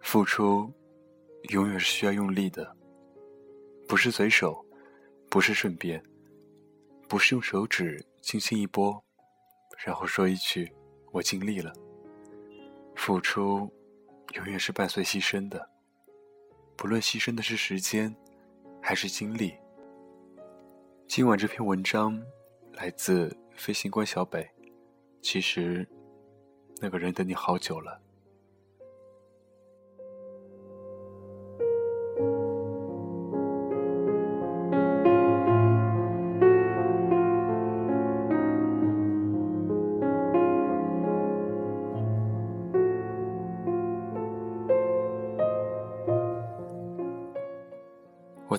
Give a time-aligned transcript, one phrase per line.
[0.00, 0.72] 付出，
[1.50, 2.76] 永远是需要用力的，
[3.88, 4.64] 不是随手，
[5.28, 6.00] 不是顺便，
[7.08, 9.02] 不是用手指轻轻一拨，
[9.84, 10.72] 然后说一句
[11.10, 11.72] “我尽力了”。
[12.94, 13.68] 付出，
[14.34, 15.70] 永远是伴随牺牲的，
[16.76, 18.14] 不论牺牲的是时间，
[18.82, 19.54] 还是精力。
[21.06, 22.20] 今晚这篇文章
[22.72, 24.48] 来自飞行官小北，
[25.22, 25.88] 其实，
[26.80, 28.00] 那个人等你好久了。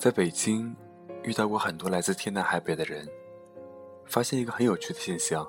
[0.06, 0.72] 在北京
[1.23, 3.09] 遇到过很多来自天南海北的人，
[4.06, 5.44] 发现一个很有趣的现象：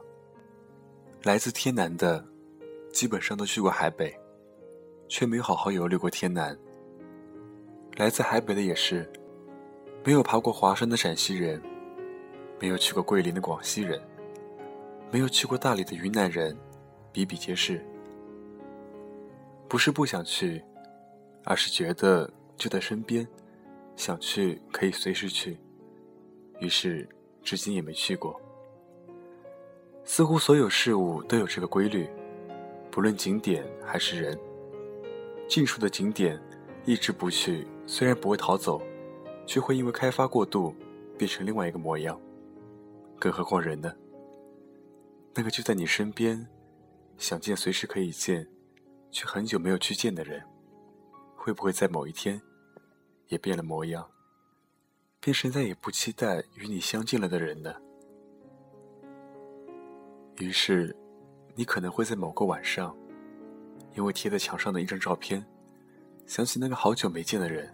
[1.24, 2.24] 来自天南的，
[2.90, 4.18] 基本上都去过海北，
[5.08, 6.56] 却没有好好游历过天南；
[7.96, 9.06] 来自海北的也是，
[10.02, 11.60] 没有爬过华山的陕西人，
[12.58, 14.00] 没有去过桂林的广西人，
[15.12, 16.56] 没有去过大理的云南人，
[17.12, 17.84] 比比皆是。
[19.68, 20.64] 不是不想去，
[21.44, 23.28] 而是觉得就在身边。
[23.96, 25.58] 想去可以随时去，
[26.60, 27.08] 于是
[27.42, 28.40] 至今也没去过。
[30.04, 32.08] 似乎所有事物都有这个规律，
[32.90, 34.38] 不论景点还是人，
[35.48, 36.40] 近处的景点
[36.84, 38.80] 一直不去，虽然不会逃走，
[39.46, 40.74] 却会因为开发过度
[41.18, 42.20] 变成另外一个模样。
[43.18, 43.92] 更何况人呢？
[45.34, 46.46] 那个就在你身边，
[47.18, 48.46] 想见随时可以见，
[49.10, 50.42] 却很久没有去见的人，
[51.34, 52.40] 会不会在某一天？
[53.28, 54.08] 也变了模样，
[55.20, 57.74] 变成再也不期待与你相见了的人呢。
[60.38, 60.94] 于是，
[61.54, 62.96] 你可能会在某个晚上，
[63.94, 65.44] 因为贴在墙上的一张照片，
[66.26, 67.72] 想起那个好久没见的人。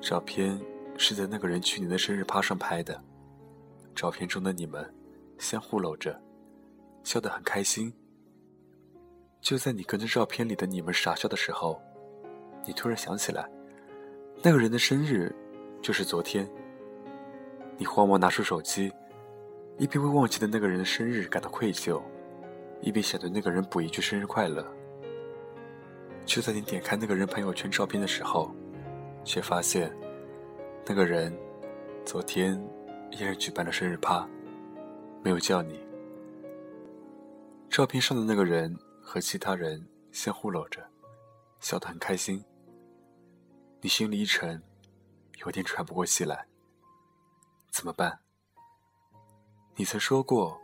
[0.00, 0.60] 照片
[0.98, 3.02] 是在那个人去年的生日趴上拍的，
[3.94, 4.94] 照片中的你们
[5.38, 6.20] 相互搂着，
[7.04, 7.94] 笑得很开心。
[9.40, 11.80] 就在你跟着照片里的你们傻笑的时候，
[12.66, 13.48] 你突然想起来。
[14.42, 15.34] 那个人的生日
[15.80, 16.48] 就是昨天。
[17.76, 18.92] 你慌忙拿出手机，
[19.78, 22.00] 一边为忘记的那个人的生日感到愧疚，
[22.80, 24.64] 一边想对那个人补一句生日快乐。
[26.24, 28.54] 就在你点开那个人朋友圈照片的时候，
[29.24, 29.92] 却发现
[30.86, 31.36] 那个人
[32.04, 32.54] 昨天
[33.10, 34.24] 依然举办了生日趴，
[35.22, 35.80] 没有叫你。
[37.68, 40.80] 照片上的那个人和其他人相互搂着，
[41.58, 42.40] 笑得很开心。
[43.84, 44.62] 你心里一沉，
[45.44, 46.46] 有点喘不过气来。
[47.70, 48.18] 怎么办？
[49.76, 50.58] 你曾说过，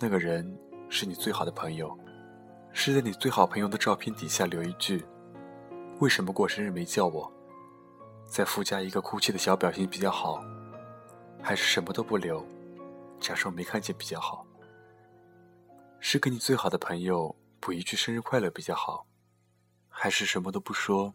[0.00, 0.58] 那个人
[0.88, 1.96] 是你最好的朋友，
[2.72, 5.06] 是在你最好朋友的照片底下留一句
[6.02, 7.32] ：“为什么过生日没叫我？”
[8.28, 10.42] 再附加一个哭泣的小表情比较好，
[11.40, 12.44] 还是什么都不留，
[13.20, 14.44] 假装没看见比较好？
[16.00, 19.06] 是给你最好的朋友补一句生日快乐比较好，
[19.88, 21.14] 还是什么都不说？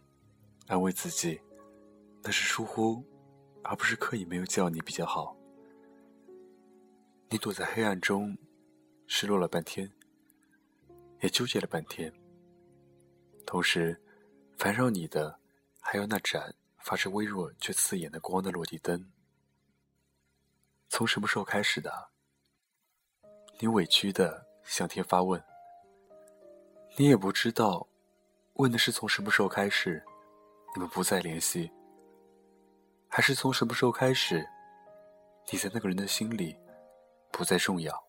[0.67, 1.39] 安慰自己，
[2.23, 3.03] 那是疏忽，
[3.63, 5.37] 而不是刻意没有叫你比较好。
[7.29, 8.35] 你躲在黑暗中，
[9.05, 9.91] 失落了半天，
[11.21, 12.11] 也纠结了半天。
[13.45, 14.01] 同时，
[14.57, 15.39] 烦扰你的
[15.79, 19.11] 还有那盏发着微弱却刺眼的光的落地灯。
[20.89, 22.09] 从什么时候开始的？
[23.59, 25.43] 你委屈的向天发问。
[26.97, 27.87] 你也不知道，
[28.53, 30.03] 问的是从什么时候开始。
[30.75, 31.71] 你们不再联系，
[33.07, 34.45] 还是从什么时候开始，
[35.49, 36.53] 你在那个人的心里
[37.31, 38.03] 不再重要？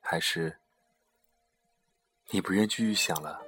[0.00, 0.58] 还是
[2.30, 3.38] 你不愿继续想了？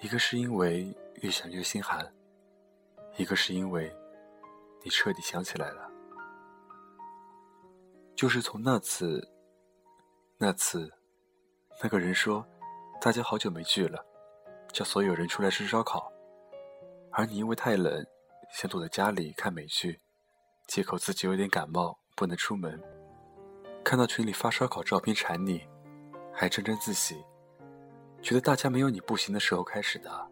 [0.00, 2.14] 一个是因为越想越心寒，
[3.16, 3.90] 一个是因为
[4.82, 5.90] 你彻底想起来了。
[8.14, 9.26] 就是从那次，
[10.36, 10.92] 那次，
[11.82, 12.46] 那个人说，
[13.00, 14.04] 大家好久没聚了，
[14.74, 16.12] 叫所有人出来吃烧烤。
[17.18, 18.06] 而你因为太冷，
[18.50, 19.98] 想躲在家里看美剧，
[20.66, 22.78] 借口自己有点感冒不能出门。
[23.82, 25.66] 看到群里发烧烤照片馋你，
[26.30, 27.24] 还沾沾自喜，
[28.20, 30.30] 觉得大家没有你不行的时候开始的。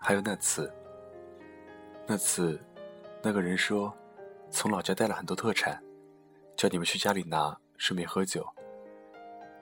[0.00, 0.72] 还有那次，
[2.06, 2.58] 那次，
[3.22, 3.94] 那个人说
[4.50, 5.78] 从老家带了很多特产，
[6.56, 8.48] 叫你们去家里拿，顺便喝酒。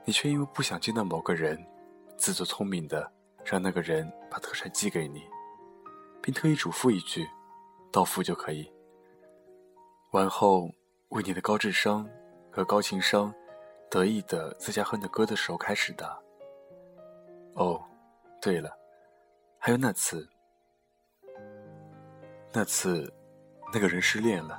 [0.04, 1.60] 你却因为不想见到某个人，
[2.16, 3.12] 自作聪明的。
[3.44, 5.24] 让那个人把特产寄给你，
[6.22, 7.26] 并特意嘱咐一句
[7.92, 8.70] ：“到付就可以。”
[10.12, 10.70] 完后，
[11.10, 12.08] 为你的高智商
[12.50, 13.34] 和高情商
[13.90, 16.22] 得意的自家哼着歌的时候开始的。
[17.54, 17.82] 哦，
[18.40, 18.70] 对了，
[19.58, 20.28] 还有那次，
[22.52, 23.12] 那次，
[23.72, 24.58] 那个人失恋了，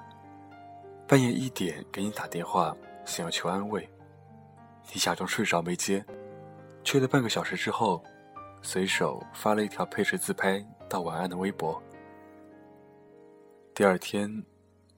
[1.07, 2.75] 半夜一点给你打电话，
[3.05, 3.89] 想要求安慰，
[4.93, 6.05] 你假装睡着没接，
[6.83, 8.03] 吹了半个小时之后，
[8.61, 11.81] 随手发了一条配着自拍道晚安的微博。
[13.73, 14.43] 第二天。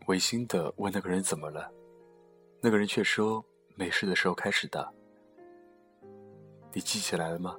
[0.08, 1.72] 违心的问那个人怎么了，
[2.60, 3.42] 那个人却说
[3.76, 4.92] 没事的时候开始的。
[6.74, 7.56] 你记起来了吗？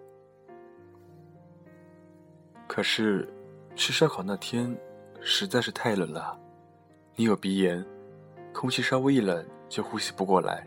[2.66, 3.32] 可是
[3.76, 4.76] 吃烧烤那天
[5.20, 6.38] 实在是太冷了，
[7.14, 7.82] 你有鼻炎，
[8.52, 10.66] 空气稍微一冷就呼吸不过来，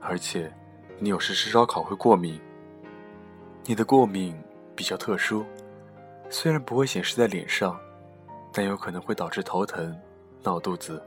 [0.00, 0.50] 而且
[0.98, 2.40] 你有时吃烧烤会过敏。
[3.64, 4.34] 你的过敏
[4.76, 5.44] 比较特殊，
[6.28, 7.80] 虽然不会显示在脸上，
[8.52, 9.98] 但有可能会导致头疼。
[10.42, 11.02] 闹肚子，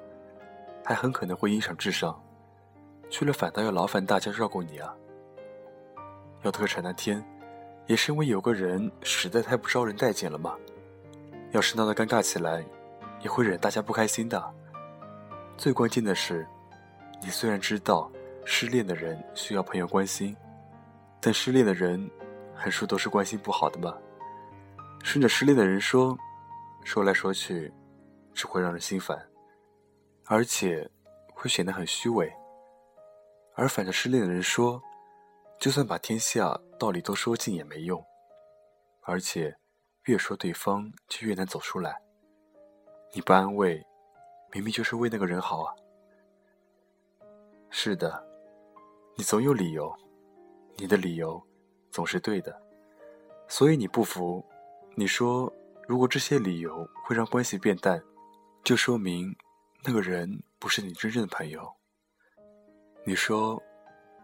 [0.84, 2.22] 还很可能会影响智商，
[3.10, 4.94] 去了反倒要劳烦大家照顾你啊。
[6.42, 7.24] 要特产那天，
[7.86, 10.58] 也是因为有个人实在太不招人待见了嘛。
[11.52, 12.66] 要是闹得尴尬起来，
[13.22, 14.44] 也会惹大家不开心的。
[15.56, 16.46] 最关键的是，
[17.22, 18.12] 你虽然知道
[18.44, 20.36] 失恋的人需要朋友关心，
[21.22, 22.10] 但失恋的人，
[22.60, 23.98] 横竖都是关心不好的嘛。
[25.02, 26.18] 顺着失恋的人说，
[26.84, 27.74] 说来说去，
[28.34, 29.18] 只会让人心烦。
[30.26, 30.88] 而且
[31.34, 32.32] 会显得很虚伪，
[33.56, 34.80] 而反着失恋的人说，
[35.58, 38.00] 就算把天下道理都说尽也没用，
[39.02, 39.56] 而且
[40.04, 42.00] 越说对方就越难走出来。
[43.12, 43.84] 你不安慰，
[44.54, 45.74] 明明就是为那个人好啊。
[47.72, 48.24] 是的，
[49.16, 49.92] 你总有理由，
[50.78, 51.42] 你的理由
[51.92, 52.62] 总是对的，
[53.48, 54.46] 所以你不服。
[54.96, 55.52] 你说，
[55.88, 58.02] 如果这些理由会让关系变淡，
[58.64, 59.36] 就说明。
[59.82, 61.74] 那个人不是你真正的朋友。
[63.06, 63.64] 你说，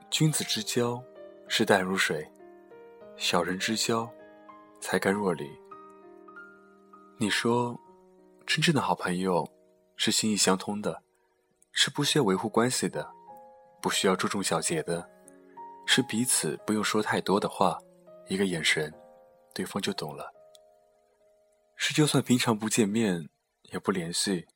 [0.10, 1.02] 君子之交
[1.48, 2.30] 是淡如水，
[3.16, 4.12] 小人之交
[4.82, 5.50] 才甘若醴。
[7.18, 7.80] 你说，
[8.46, 9.50] 真正的好朋友
[9.96, 11.02] 是心意相通的，
[11.72, 13.10] 是不需要维护关系的，
[13.82, 15.10] 不需要注重小节的，
[15.86, 17.78] 是彼此不用说太多的话，
[18.28, 18.94] 一个眼神，
[19.54, 20.34] 对方就懂了。
[21.76, 23.30] 是就算平常不见面
[23.72, 24.48] 也不联系。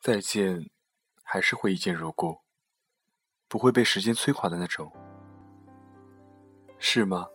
[0.00, 0.68] 再见，
[1.22, 2.38] 还是会一见如故，
[3.48, 4.90] 不会被时间摧垮的那种，
[6.78, 7.26] 是吗？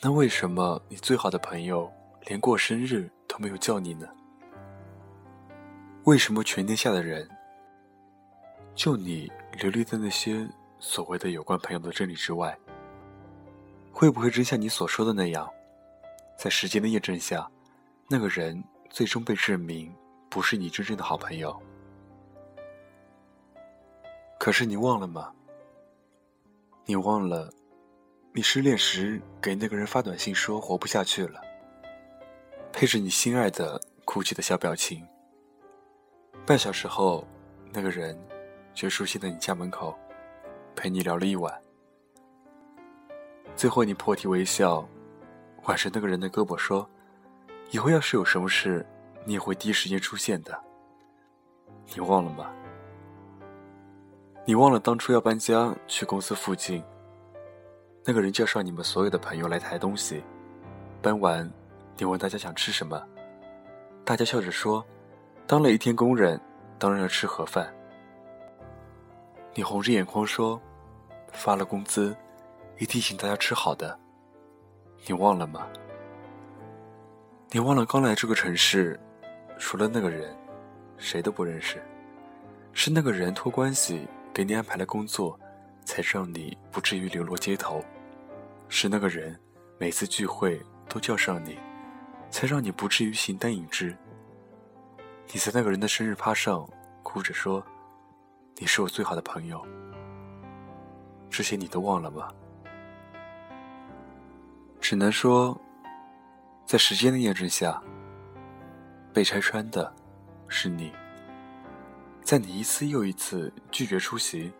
[0.00, 1.90] 那为什么你最好的朋友
[2.26, 4.06] 连过生日都没有叫你呢？
[6.04, 7.28] 为什么全天下的人，
[8.74, 10.46] 就你流离在那些
[10.86, 12.56] 所谓的有关朋友的真理之外？
[13.90, 15.50] 会不会真像你所说的那样，
[16.36, 17.50] 在时间的验证下，
[18.06, 19.92] 那个人最终被证明？
[20.28, 21.58] 不是你真正的好朋友，
[24.38, 25.32] 可是你忘了吗？
[26.84, 27.50] 你忘了，
[28.32, 31.40] 你失恋时给那个人发短信说活不下去了，
[32.72, 35.06] 配着你心爱的哭泣的小表情。
[36.44, 37.26] 半小时后，
[37.72, 38.18] 那个人
[38.74, 39.96] 却出现在你家门口，
[40.74, 41.52] 陪你聊了一晚。
[43.56, 44.86] 最后你破涕为笑，
[45.64, 46.88] 挽着那个人的胳膊说
[47.70, 48.84] ：“以后要是有什么事。”
[49.26, 50.54] 你也会第一时间出现的。
[51.94, 52.52] 你忘了吗？
[54.44, 56.84] 你忘了当初要搬家去公司附近，
[58.04, 60.22] 那个人介绍你们所有的朋友来抬东西。
[61.00, 61.50] 搬完，
[61.96, 63.02] 你问大家想吃什么，
[64.04, 64.84] 大家笑着说
[65.48, 66.38] ：“当了一天工人，
[66.78, 67.73] 当然要吃盒饭。”
[69.54, 70.60] 你红着眼眶说
[71.32, 72.16] ：“发了工资，
[72.78, 73.98] 一定请大家吃好的。”
[75.06, 75.66] 你忘了吗？
[77.50, 78.98] 你忘了刚来这个城市？
[79.58, 80.36] 除了那个人，
[80.98, 81.80] 谁都不认识。
[82.72, 85.38] 是那个人托关系给你安排了工作，
[85.84, 87.84] 才让你不至于流落街头。
[88.68, 89.38] 是那个人
[89.78, 91.56] 每次聚会都叫上你，
[92.30, 93.96] 才让你不至于形单影只。
[95.32, 96.68] 你在那个人的生日趴上
[97.04, 97.64] 哭着说
[98.56, 99.64] ：“你是我最好的朋友。”
[101.30, 102.28] 这些你都忘了吗？
[104.80, 105.58] 只能说，
[106.64, 107.82] 在时间的验证下。
[109.12, 109.94] 被拆穿的，
[110.48, 110.92] 是你。
[112.20, 114.52] 在你一次又一次拒绝出席、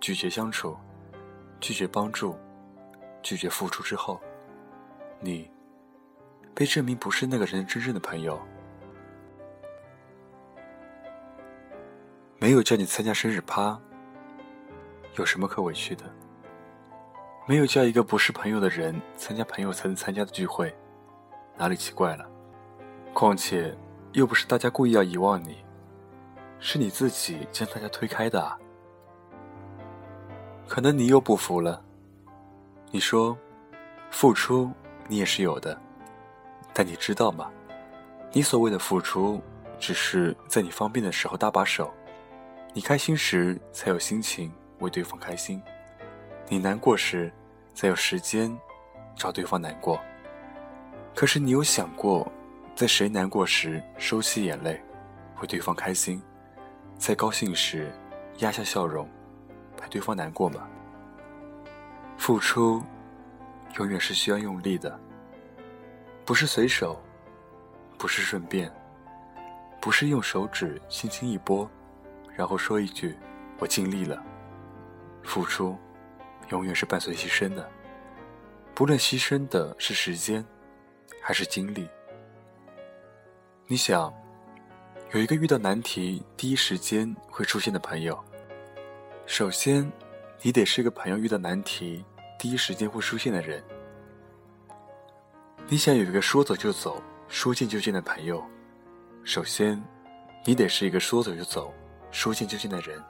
[0.00, 0.76] 拒绝相处、
[1.60, 2.38] 拒绝帮助、
[3.20, 4.20] 拒绝付出之后，
[5.20, 5.50] 你
[6.54, 8.40] 被证明不是那个人真正的朋友。
[12.42, 13.78] 没有叫你参加生日趴，
[15.18, 16.04] 有什么可委屈的？
[17.46, 20.74] 没有叫一个不是朋友的人参加朋友才能参加的聚会，
[21.58, 22.26] 哪里奇怪了？
[23.12, 23.76] 况且
[24.12, 25.62] 又不是大家故意要遗忘你，
[26.58, 28.58] 是你自己将大家推开的啊。
[30.66, 31.84] 可能你又不服了，
[32.90, 33.36] 你说，
[34.10, 34.70] 付出
[35.08, 35.78] 你也是有的，
[36.72, 37.50] 但你知道吗？
[38.32, 39.42] 你所谓的付出，
[39.78, 41.92] 只是在你方便的时候搭把手，
[42.72, 45.60] 你开心时才有心情为对方开心，
[46.48, 47.32] 你难过时
[47.74, 48.56] 才有时间
[49.16, 50.00] 找对方难过。
[51.14, 52.30] 可是你有想过，
[52.76, 54.80] 在谁难过时收起眼泪，
[55.40, 56.22] 为对方开心，
[56.96, 57.92] 在高兴时
[58.38, 59.08] 压下笑容，
[59.76, 60.68] 陪对方难过吗？
[62.16, 62.80] 付出
[63.78, 64.98] 永远是需要用力的，
[66.24, 67.00] 不是随手。
[67.98, 68.72] 不是顺便，
[69.78, 71.70] 不是用手指轻轻一拨，
[72.40, 73.14] 然后说一句
[73.60, 74.24] “我尽力了”。
[75.22, 75.76] 付出，
[76.48, 77.70] 永远是伴随牺牲的，
[78.74, 80.42] 不论牺牲的是时间，
[81.20, 81.86] 还是精力。
[83.66, 84.10] 你想，
[85.12, 88.18] 有一个遇到难题第一时间会出现的朋友，
[89.26, 89.92] 首先，
[90.40, 92.02] 你得是一个朋友遇到难题
[92.38, 93.62] 第一时间会出现的人。
[95.68, 97.02] 你想有一个说走就走。
[97.28, 98.42] 说见就见的朋友，
[99.24, 99.80] 首先，
[100.46, 101.72] 你得是一个说走就走、
[102.10, 103.02] 说见就见的人。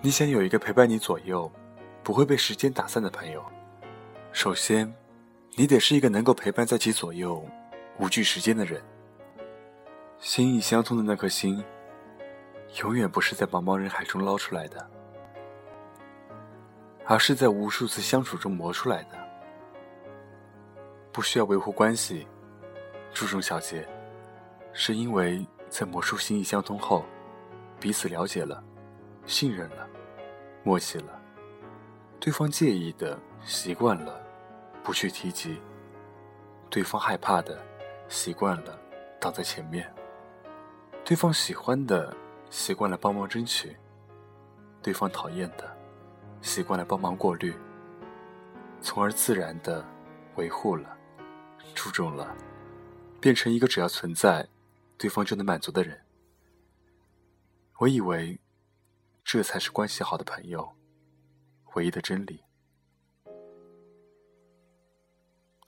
[0.00, 1.50] 你想有一个陪伴你左右、
[2.02, 3.44] 不会被时间打散的朋友，
[4.32, 4.92] 首先，
[5.56, 7.44] 你得是一个能够陪伴在其左右、
[7.98, 8.82] 无惧时间的人。
[10.18, 11.64] 心意相通的那颗心，
[12.82, 14.90] 永远不是在茫茫人海中捞出来的，
[17.04, 19.18] 而是在无数次相处中磨出来的。
[21.12, 22.26] 不需要维护关系。
[23.12, 23.88] 注重小节，
[24.72, 27.04] 是因为在魔术心意相通后，
[27.80, 28.62] 彼此了解了，
[29.26, 29.88] 信任了，
[30.64, 31.20] 默契了。
[32.20, 34.20] 对方介意的习惯了，
[34.82, 35.56] 不去提及；
[36.68, 37.64] 对方害怕的
[38.08, 38.78] 习惯了，
[39.20, 39.84] 挡在前面；
[41.04, 42.14] 对方喜欢的
[42.50, 43.70] 习惯了帮忙争取；
[44.82, 45.76] 对方讨厌的
[46.42, 47.54] 习惯了帮忙过滤，
[48.80, 49.84] 从而自然的
[50.34, 50.96] 维护了，
[51.74, 52.36] 注重了。
[53.20, 54.48] 变成一个只要存在，
[54.96, 56.00] 对方就能满足的人。
[57.80, 58.36] 我以为，
[59.22, 60.68] 这才是关系好的朋友
[61.76, 62.42] 唯一的真理。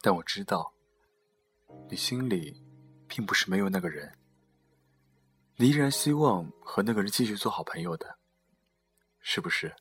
[0.00, 0.75] 但我知道，
[1.88, 2.61] 你心里
[3.07, 4.12] 并不是没有那个人，
[5.55, 8.19] 你依然希望和那个人继续做好朋友的，
[9.21, 9.73] 是不是？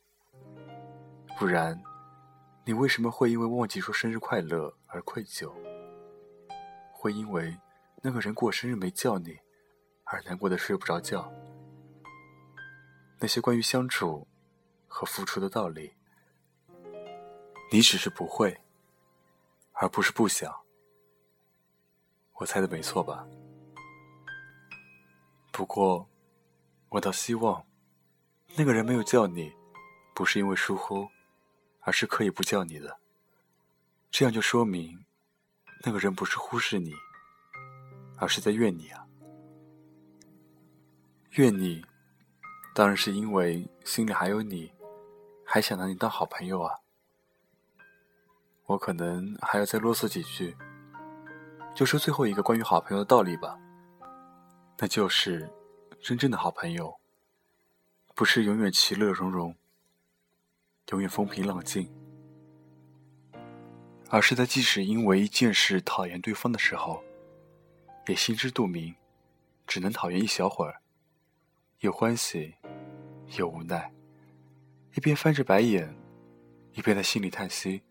[1.35, 1.81] 不然，
[2.63, 5.51] 你为什么会因为忘记说生日快乐而愧疚？
[6.93, 7.57] 会因为
[8.03, 9.35] 那个人过生日没叫你
[10.03, 11.27] 而难过的睡不着觉。
[13.19, 14.27] 那些关于相处
[14.87, 15.93] 和付出的道理，
[17.71, 18.59] 你只是不会，
[19.73, 20.53] 而不是不想。
[22.33, 23.27] 我猜的没错吧？
[25.51, 26.07] 不过，
[26.89, 27.65] 我倒希望
[28.55, 29.53] 那个人没有叫你，
[30.15, 31.07] 不是因为疏忽，
[31.81, 32.99] 而是可以不叫你的。
[34.09, 35.05] 这样就说明。
[35.81, 36.93] 那个人不是忽视你，
[38.17, 39.07] 而是在怨你啊！
[41.35, 41.81] 怨你，
[42.79, 44.71] 当然是因为心里还有你，
[45.43, 46.73] 还想拿你当好朋友啊！
[48.67, 50.55] 我可能还要再啰嗦几句，
[51.75, 53.59] 就说最后一个关于好朋友的道理吧，
[54.77, 55.51] 那就是
[56.01, 56.97] 真正的好朋友，
[58.15, 59.53] 不是永远其乐融融，
[60.91, 61.93] 永远风平浪静。
[64.09, 67.03] 而是在即使因为一件事讨厌对方的时候，
[68.07, 68.95] 也心知肚明，
[69.67, 70.79] 只能讨厌一小会儿，
[71.81, 72.55] 又欢喜，
[73.37, 73.91] 又无奈，
[74.95, 75.93] 一边翻着白眼，
[76.73, 77.81] 一边在心里叹息：“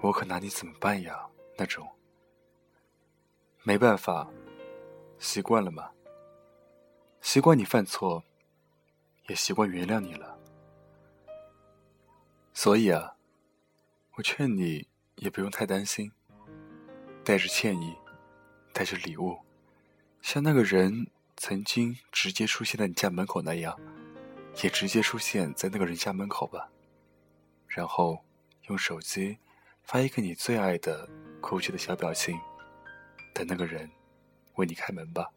[0.00, 1.88] 我可拿你怎么办呀？”那种。
[3.62, 4.30] 没办法，
[5.18, 5.90] 习惯了嘛。
[7.20, 8.22] 习惯你犯错，
[9.28, 10.38] 也习惯原谅你了。
[12.52, 13.16] 所以啊，
[14.16, 14.86] 我劝你。
[15.18, 16.10] 也不用太担心，
[17.22, 17.94] 带着歉意，
[18.72, 19.38] 带着礼物，
[20.20, 21.06] 像那个人
[21.36, 23.78] 曾经直接出现在你家门口那样，
[24.62, 26.70] 也直接出现在那个人家门口吧。
[27.66, 28.24] 然后
[28.68, 29.38] 用手机
[29.82, 31.08] 发一个你最爱的
[31.40, 32.38] 哭泣的小表情，
[33.34, 33.90] 等那个人
[34.54, 35.30] 为你开门吧。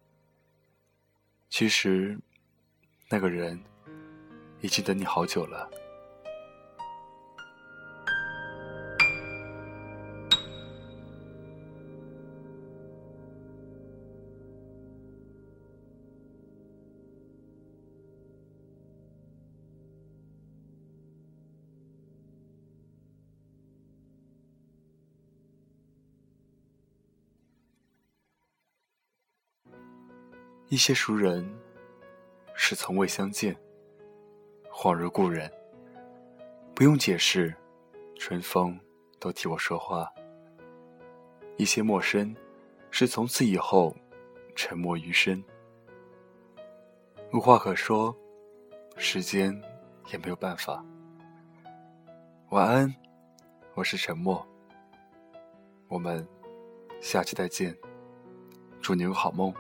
[1.50, 2.20] 其实，
[3.10, 3.64] 那个人
[4.62, 5.70] 已经等你好久了。
[30.70, 31.50] 一些熟人
[32.54, 33.56] 是从未相见，
[34.70, 35.50] 恍如故人。
[36.76, 37.56] 不用解释，
[38.18, 38.78] 春风
[39.18, 40.12] 都替我说话。
[41.56, 42.36] 一些陌生
[42.92, 43.96] 是从此以后
[44.58, 45.42] 沉默余生，
[47.32, 48.14] 无话可说，
[48.98, 49.60] 时间
[50.12, 50.84] 也没有办法。
[52.50, 52.94] 晚安，
[53.74, 54.46] 我是沉默。
[55.88, 56.28] 我们
[57.00, 57.74] 下期再见，
[58.82, 59.54] 祝你有好梦。